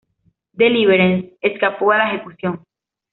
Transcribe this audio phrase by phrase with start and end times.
[0.55, 2.65] Deliverance escapó a la ejecución.